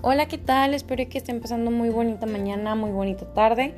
[0.00, 0.74] Hola, ¿qué tal?
[0.74, 3.74] Espero que estén pasando muy bonita mañana, muy bonita tarde.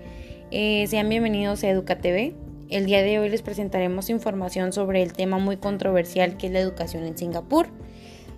[0.50, 2.34] Eh, sean bienvenidos a Educa TV.
[2.68, 6.60] El día de hoy les presentaremos información sobre el tema muy controversial que es la
[6.60, 7.68] educación en Singapur.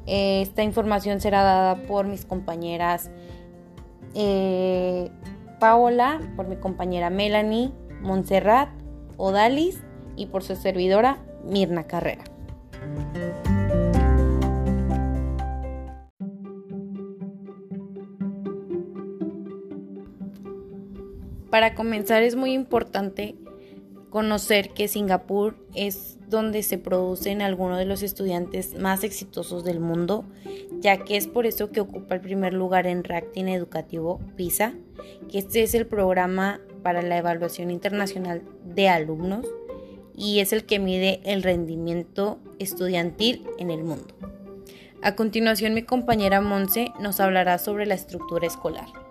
[0.06, 3.10] Eh, esta información será dada por mis compañeras
[4.14, 5.10] eh,
[5.59, 8.69] Paola, por mi compañera Melanie, Montserrat,
[9.16, 9.83] Odalis
[10.14, 12.23] y por su servidora Mirna Carrera.
[21.52, 23.34] Para comenzar es muy importante
[24.09, 30.24] conocer que Singapur es donde se producen algunos de los estudiantes más exitosos del mundo,
[30.80, 34.73] ya que es por eso que ocupa el primer lugar en Ranking Educativo PISA,
[35.30, 39.45] que este es el programa para la evaluación internacional de alumnos
[40.16, 44.15] y es el que mide el rendimiento estudiantil en el mundo.
[45.02, 49.01] A continuación mi compañera Monse nos hablará sobre la estructura escolar.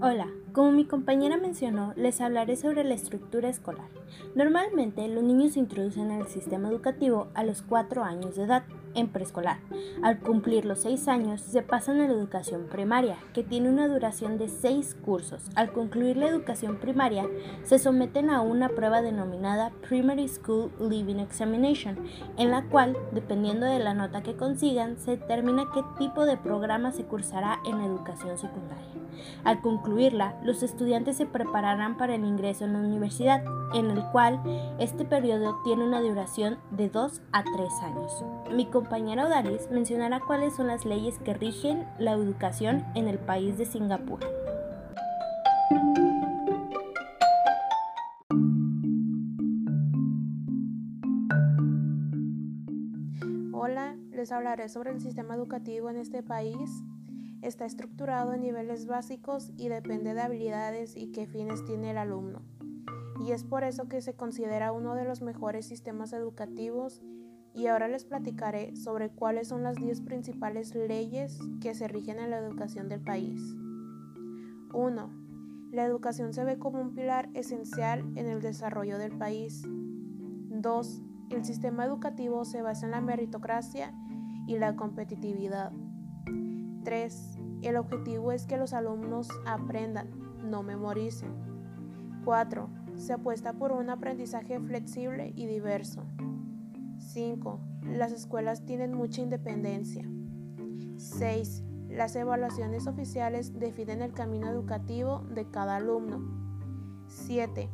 [0.00, 3.88] Hola, como mi compañera mencionó, les hablaré sobre la estructura escolar.
[4.36, 8.62] Normalmente los niños se introducen en el sistema educativo a los 4 años de edad,
[9.06, 9.58] preescolar.
[10.02, 14.36] Al cumplir los 6 años se pasan a la educación primaria, que tiene una duración
[14.36, 15.44] de 6 cursos.
[15.54, 17.24] Al concluir la educación primaria,
[17.62, 21.96] se someten a una prueba denominada Primary School Living Examination,
[22.36, 26.90] en la cual, dependiendo de la nota que consigan, se determina qué tipo de programa
[26.90, 28.88] se cursará en la educación secundaria.
[29.44, 33.42] Al concluirla, los estudiantes se prepararán para el ingreso en la universidad,
[33.74, 34.40] en el cual
[34.78, 38.24] este periodo tiene una duración de 2 a 3 años.
[38.52, 43.58] Mi compañera Odalis mencionará cuáles son las leyes que rigen la educación en el país
[43.58, 44.20] de Singapur.
[53.52, 56.82] Hola, les hablaré sobre el sistema educativo en este país
[57.42, 62.40] está estructurado en niveles básicos y depende de habilidades y qué fines tiene el alumno.
[63.20, 67.02] Y es por eso que se considera uno de los mejores sistemas educativos
[67.54, 72.30] y ahora les platicaré sobre cuáles son las 10 principales leyes que se rigen en
[72.30, 73.40] la educación del país.
[74.72, 75.10] 1.
[75.72, 79.64] La educación se ve como un pilar esencial en el desarrollo del país.
[79.66, 81.02] 2.
[81.30, 83.92] El sistema educativo se basa en la meritocracia
[84.46, 85.72] y la competitividad.
[86.84, 87.38] 3.
[87.62, 90.08] El objetivo es que los alumnos aprendan,
[90.42, 91.32] no memoricen.
[92.24, 92.68] 4.
[92.94, 96.04] Se apuesta por un aprendizaje flexible y diverso.
[97.08, 97.60] 5.
[97.84, 100.04] Las escuelas tienen mucha independencia.
[100.96, 101.64] 6.
[101.88, 106.20] Las evaluaciones oficiales definen el camino educativo de cada alumno.
[107.06, 107.70] 7.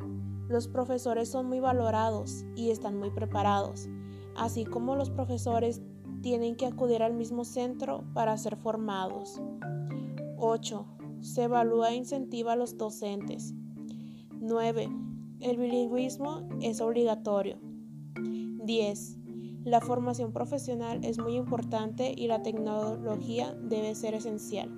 [0.48, 3.88] Los profesores son muy valorados y están muy preparados,
[4.36, 5.82] así como los profesores
[6.22, 9.42] tienen que acudir al mismo centro para ser formados.
[10.38, 10.86] 8.
[11.20, 13.52] Se evalúa e incentiva a los docentes.
[14.40, 14.88] 9.
[15.40, 17.58] El bilingüismo es obligatorio.
[18.64, 19.23] 10.
[19.64, 24.70] La formación profesional es muy importante y la tecnología debe ser esencial.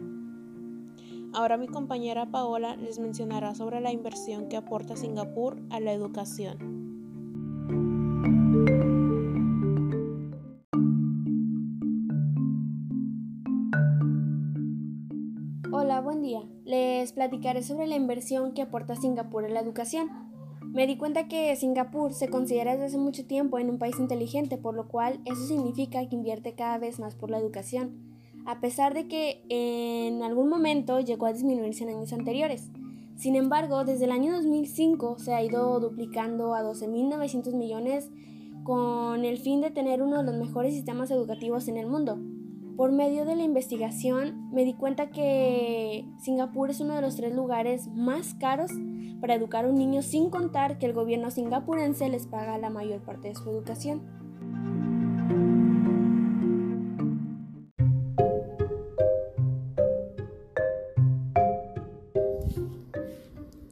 [1.35, 6.77] Ahora mi compañera Paola les mencionará sobre la inversión que aporta Singapur a la educación.
[15.73, 16.43] Hola, buen día.
[16.65, 20.26] Les platicaré sobre la inversión que aporta Singapur en la educación.
[20.77, 24.59] Me di cuenta que Singapur se considera desde hace mucho tiempo en un país inteligente,
[24.59, 27.95] por lo cual eso significa que invierte cada vez más por la educación,
[28.45, 32.69] a pesar de que en algún momento llegó a disminuirse en años anteriores.
[33.17, 38.11] Sin embargo, desde el año 2005 se ha ido duplicando a 12.900 millones
[38.63, 42.19] con el fin de tener uno de los mejores sistemas educativos en el mundo.
[42.77, 47.35] Por medio de la investigación me di cuenta que Singapur es uno de los tres
[47.35, 48.73] lugares más caros
[49.21, 53.01] para educar a un niño sin contar que el gobierno singapurense les paga la mayor
[53.01, 54.03] parte de su educación.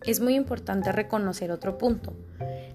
[0.07, 2.13] Es muy importante reconocer otro punto,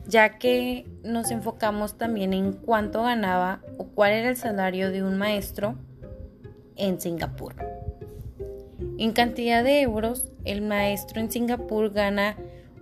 [0.08, 5.16] ya que nos enfocamos también en cuánto ganaba o cuál era el salario de un
[5.18, 5.76] maestro
[6.76, 7.56] en Singapur.
[8.98, 12.36] En cantidad de euros, el maestro en Singapur gana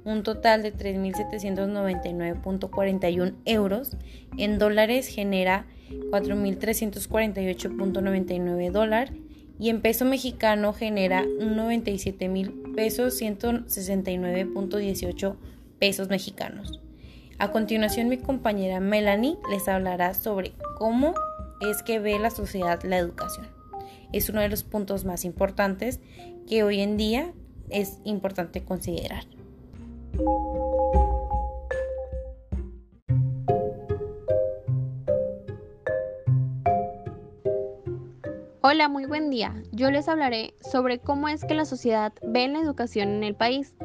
[0.08, 3.98] un total de 3.799.41 euros.
[4.38, 5.66] En dólares genera
[6.12, 9.12] 4.348.99 dólares
[9.60, 15.36] y en peso mexicano genera 97.000 pesos 169.18
[15.78, 16.80] pesos mexicanos.
[17.38, 21.16] A continuación mi compañera Melanie les hablará sobre cómo
[21.70, 23.50] es que ve la sociedad la educación.
[24.14, 26.00] Es uno de los puntos más importantes
[26.48, 27.34] que hoy en día
[27.70, 29.26] es importante considerar.
[38.62, 39.54] Hola, muy buen día.
[39.72, 43.76] Yo les hablaré sobre cómo es que la sociedad ve la educación en el país.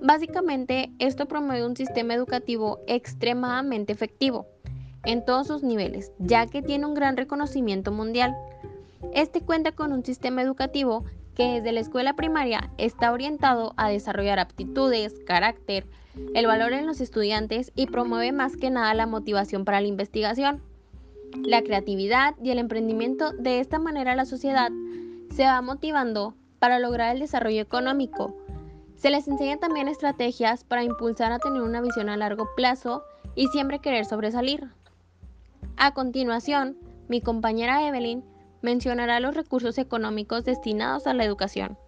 [0.00, 4.46] Básicamente, esto promueve un sistema educativo extremadamente efectivo
[5.04, 8.34] en todos sus niveles, ya que tiene un gran reconocimiento mundial.
[9.12, 11.04] Este cuenta con un sistema educativo
[11.34, 15.86] que desde la escuela primaria está orientado a desarrollar aptitudes, carácter,
[16.34, 20.62] el valor en los estudiantes y promueve más que nada la motivación para la investigación
[21.42, 23.32] la creatividad y el emprendimiento.
[23.32, 24.70] De esta manera la sociedad
[25.30, 28.36] se va motivando para lograr el desarrollo económico.
[28.96, 33.02] Se les enseña también estrategias para impulsar a tener una visión a largo plazo
[33.34, 34.70] y siempre querer sobresalir.
[35.76, 36.76] A continuación,
[37.08, 38.24] mi compañera Evelyn
[38.64, 41.78] mencionará los recursos económicos destinados a la educación.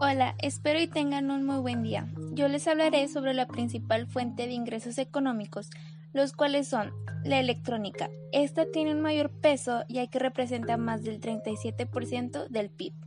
[0.00, 2.06] Hola, espero y tengan un muy buen día.
[2.32, 5.70] Yo les hablaré sobre la principal fuente de ingresos económicos,
[6.12, 6.92] los cuales son
[7.24, 8.10] la electrónica.
[8.30, 13.01] Esta tiene un mayor peso ya que representa más del 37% del PIB.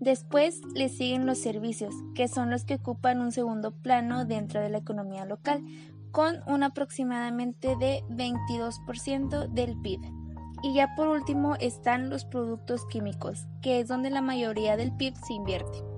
[0.00, 4.70] Después le siguen los servicios, que son los que ocupan un segundo plano dentro de
[4.70, 5.62] la economía local,
[6.10, 10.00] con un aproximadamente de 22% del PIB.
[10.62, 15.14] Y ya por último están los productos químicos, que es donde la mayoría del PIB
[15.16, 15.89] se invierte.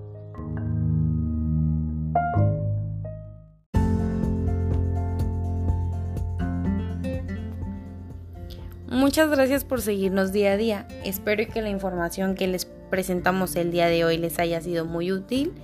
[8.93, 10.87] Muchas gracias por seguirnos día a día.
[11.03, 15.11] Espero que la información que les presentamos el día de hoy les haya sido muy
[15.11, 15.55] útil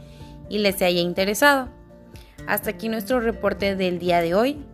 [0.48, 1.68] y les haya interesado.
[2.46, 4.64] Hasta aquí nuestro reporte del día de hoy.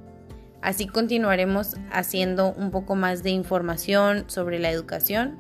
[0.63, 5.37] Así continuaremos haciendo un poco más de información sobre la educación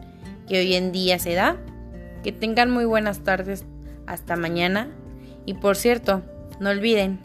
[0.48, 1.56] que hoy en día se da.
[2.24, 3.64] Que tengan muy buenas tardes.
[4.08, 4.88] Hasta mañana.
[5.46, 6.22] Y por cierto,
[6.58, 7.20] no olviden,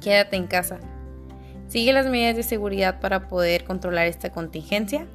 [0.00, 0.78] quédate en casa.
[1.72, 5.06] Sigue las medidas de seguridad para poder controlar esta contingencia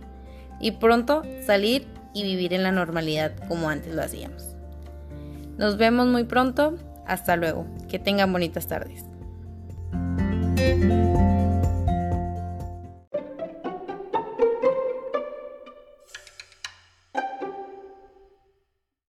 [0.59, 4.55] y pronto salir y vivir en la normalidad como antes lo hacíamos.
[5.59, 6.75] Nos vemos muy pronto.
[7.05, 7.67] Hasta luego.
[7.87, 9.05] Que tengan bonitas tardes.